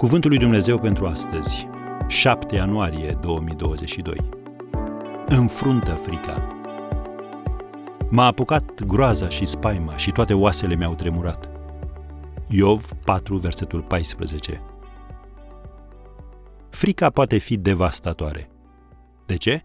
Cuvântul 0.00 0.30
lui 0.30 0.38
Dumnezeu 0.38 0.78
pentru 0.78 1.06
astăzi, 1.06 1.66
7 2.08 2.54
ianuarie 2.54 3.18
2022. 3.20 4.16
Înfruntă 5.26 5.92
frica. 5.92 6.62
M-a 8.10 8.26
apucat 8.26 8.84
groaza 8.84 9.28
și 9.28 9.44
spaima 9.44 9.96
și 9.96 10.10
toate 10.10 10.34
oasele 10.34 10.76
mi-au 10.76 10.94
tremurat. 10.94 11.50
Iov 12.48 12.90
4, 13.04 13.36
versetul 13.36 13.82
14. 13.82 14.62
Frica 16.70 17.10
poate 17.10 17.38
fi 17.38 17.56
devastatoare. 17.56 18.50
De 19.26 19.36
ce? 19.36 19.62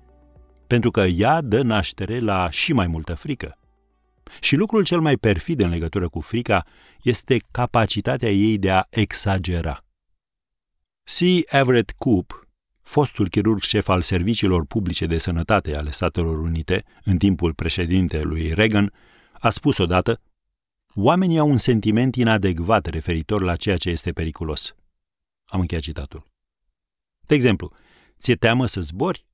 Pentru 0.67 0.91
că 0.91 1.01
ea 1.01 1.41
dă 1.41 1.61
naștere 1.61 2.19
la 2.19 2.49
și 2.49 2.73
mai 2.73 2.87
multă 2.87 3.13
frică. 3.13 3.57
Și 4.39 4.55
lucrul 4.55 4.83
cel 4.83 4.99
mai 4.99 5.15
perfid 5.15 5.61
în 5.61 5.69
legătură 5.69 6.09
cu 6.09 6.19
frica 6.19 6.65
este 7.01 7.37
capacitatea 7.51 8.29
ei 8.29 8.57
de 8.57 8.71
a 8.71 8.83
exagera. 8.89 9.84
C. 11.05 11.19
Everett 11.45 11.91
Koop, 11.91 12.47
fostul 12.81 13.29
chirurg 13.29 13.61
șef 13.61 13.87
al 13.87 14.01
serviciilor 14.01 14.65
publice 14.65 15.05
de 15.05 15.17
sănătate 15.17 15.75
ale 15.75 15.91
Statelor 15.91 16.39
Unite 16.39 16.83
în 17.03 17.17
timpul 17.17 17.53
președintelui 17.53 18.53
Reagan, 18.53 18.93
a 19.33 19.49
spus 19.49 19.77
odată 19.77 20.21
Oamenii 20.95 21.37
au 21.37 21.49
un 21.49 21.57
sentiment 21.57 22.15
inadecvat 22.15 22.85
referitor 22.85 23.41
la 23.41 23.55
ceea 23.55 23.77
ce 23.77 23.89
este 23.89 24.11
periculos. 24.11 24.75
Am 25.45 25.59
încheiat 25.59 25.83
citatul. 25.83 26.27
De 27.21 27.35
exemplu, 27.35 27.71
ți-e 28.17 28.35
teamă 28.35 28.65
să 28.65 28.81
zbori? 28.81 29.25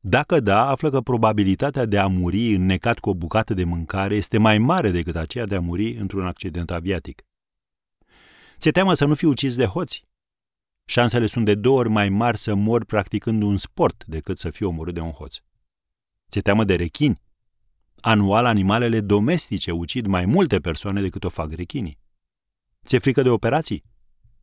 Dacă 0.00 0.40
da, 0.40 0.68
află 0.68 0.90
că 0.90 1.00
probabilitatea 1.00 1.84
de 1.84 1.98
a 1.98 2.06
muri 2.06 2.54
înnecat 2.54 2.98
cu 2.98 3.08
o 3.08 3.14
bucată 3.14 3.54
de 3.54 3.64
mâncare 3.64 4.14
este 4.14 4.38
mai 4.38 4.58
mare 4.58 4.90
decât 4.90 5.16
aceea 5.16 5.46
de 5.46 5.54
a 5.54 5.60
muri 5.60 5.96
într-un 5.96 6.26
accident 6.26 6.70
aviatic. 6.70 7.22
Ți-e 8.58 8.70
teamă 8.70 8.94
să 8.94 9.04
nu 9.04 9.14
fii 9.14 9.28
ucis 9.28 9.56
de 9.56 9.64
hoți? 9.64 10.07
Șansele 10.90 11.26
sunt 11.26 11.44
de 11.44 11.54
două 11.54 11.78
ori 11.78 11.88
mai 11.88 12.08
mari 12.08 12.36
să 12.36 12.54
mori 12.54 12.86
practicând 12.86 13.42
un 13.42 13.56
sport 13.56 14.04
decât 14.06 14.38
să 14.38 14.50
fii 14.50 14.66
omorât 14.66 14.94
de 14.94 15.00
un 15.00 15.10
hoț. 15.10 15.36
Ți-e 16.30 16.40
teamă 16.40 16.64
de 16.64 16.74
rechini? 16.74 17.22
Anual, 18.00 18.44
animalele 18.44 19.00
domestice 19.00 19.70
ucid 19.70 20.06
mai 20.06 20.24
multe 20.24 20.58
persoane 20.58 21.00
decât 21.00 21.24
o 21.24 21.28
fac 21.28 21.52
rechinii. 21.52 21.98
Ți-e 22.86 22.98
frică 22.98 23.22
de 23.22 23.28
operații? 23.28 23.84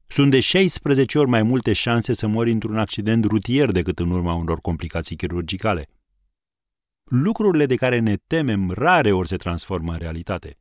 Sunt 0.07 0.31
de 0.31 0.39
16 0.39 1.19
ori 1.19 1.29
mai 1.29 1.43
multe 1.43 1.73
șanse 1.73 2.13
să 2.13 2.27
mori 2.27 2.51
într-un 2.51 2.77
accident 2.77 3.25
rutier 3.25 3.71
decât 3.71 3.99
în 3.99 4.11
urma 4.11 4.33
unor 4.33 4.59
complicații 4.59 5.16
chirurgicale. 5.16 5.89
Lucrurile 7.03 7.66
de 7.66 7.75
care 7.75 7.99
ne 7.99 8.16
temem 8.16 8.71
rare 8.71 9.11
ori 9.11 9.27
se 9.27 9.38
transformă 9.38 9.91
în 9.91 9.97
realitate. 9.97 10.57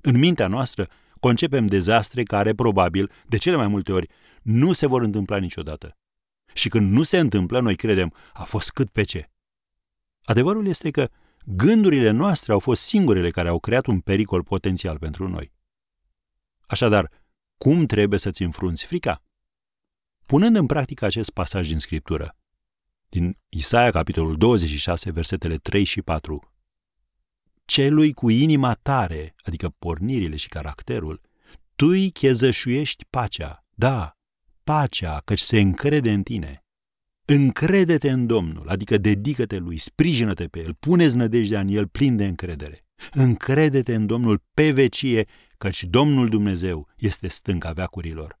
În 0.00 0.18
mintea 0.18 0.46
noastră 0.46 0.88
concepem 1.20 1.66
dezastre 1.66 2.22
care, 2.22 2.54
probabil, 2.54 3.10
de 3.26 3.36
cele 3.36 3.56
mai 3.56 3.68
multe 3.68 3.92
ori, 3.92 4.08
nu 4.42 4.72
se 4.72 4.86
vor 4.86 5.02
întâmpla 5.02 5.36
niciodată. 5.36 5.96
Și 6.52 6.68
când 6.68 6.92
nu 6.92 7.02
se 7.02 7.18
întâmplă, 7.18 7.60
noi 7.60 7.76
credem, 7.76 8.14
a 8.32 8.42
fost 8.42 8.70
cât 8.70 8.90
pe 8.90 9.02
ce. 9.02 9.30
Adevărul 10.24 10.66
este 10.66 10.90
că 10.90 11.08
gândurile 11.44 12.10
noastre 12.10 12.52
au 12.52 12.58
fost 12.58 12.82
singurele 12.82 13.30
care 13.30 13.48
au 13.48 13.60
creat 13.60 13.86
un 13.86 14.00
pericol 14.00 14.42
potențial 14.42 14.98
pentru 14.98 15.28
noi. 15.28 15.52
Așadar, 16.66 17.10
cum 17.56 17.86
trebuie 17.86 18.18
să-ți 18.18 18.42
înfrunți 18.42 18.84
frica? 18.84 19.22
Punând 20.26 20.56
în 20.56 20.66
practică 20.66 21.04
acest 21.04 21.30
pasaj 21.30 21.68
din 21.68 21.78
Scriptură, 21.78 22.36
din 23.08 23.38
Isaia, 23.48 23.90
capitolul 23.90 24.36
26, 24.36 25.12
versetele 25.12 25.56
3 25.56 25.84
și 25.84 26.02
4, 26.02 26.55
celui 27.76 28.12
cu 28.12 28.28
inima 28.28 28.72
tare, 28.72 29.34
adică 29.42 29.68
pornirile 29.78 30.36
și 30.36 30.48
caracterul, 30.48 31.20
tu 31.74 31.86
îi 31.86 32.10
chezășuiești 32.10 33.04
pacea, 33.10 33.64
da, 33.74 34.16
pacea, 34.64 35.22
căci 35.24 35.38
se 35.38 35.60
încrede 35.60 36.12
în 36.12 36.22
tine. 36.22 36.64
Încrede-te 37.24 38.10
în 38.10 38.26
Domnul, 38.26 38.68
adică 38.68 38.98
dedică-te 38.98 39.58
lui, 39.58 39.78
sprijină-te 39.78 40.44
pe 40.44 40.58
el, 40.58 40.74
pune-ți 40.74 41.16
nădejdea 41.16 41.60
în 41.60 41.68
el 41.68 41.86
plin 41.86 42.16
de 42.16 42.26
încredere. 42.26 42.84
Încrede-te 43.12 43.94
în 43.94 44.06
Domnul 44.06 44.42
pe 44.54 44.70
vecie, 44.70 45.26
căci 45.58 45.84
Domnul 45.84 46.28
Dumnezeu 46.28 46.88
este 46.96 47.28
stânca 47.28 47.72
veacurilor. 47.72 48.40